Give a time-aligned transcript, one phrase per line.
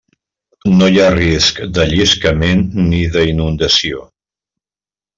[0.79, 4.05] No hi ha risc de lliscament ni d'inundació.